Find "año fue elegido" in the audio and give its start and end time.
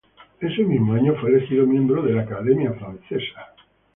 0.93-1.67